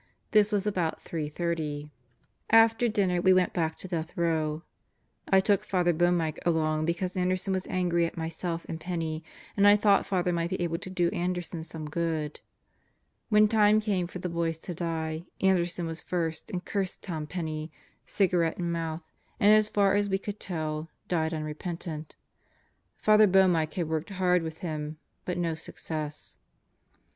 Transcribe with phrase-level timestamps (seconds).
[0.31, 1.91] This was about 3:30....
[2.49, 4.63] After dinner we went back to Death Row....
[5.31, 9.23] I took Father Boehmicke along because Anderson was angry at myself and Penney,
[9.55, 12.39] and I thought Father might be able to do Anderson some good....
[13.29, 17.27] When time came for the boys to die, Anderson was in first and cursed Tom
[17.27, 17.71] Penney,
[18.07, 19.03] cigarette in mouth,
[19.39, 22.15] and as far as we could tell, died unrepentant.
[22.97, 26.37] Father Boehmicke had worked hard with him, but no success.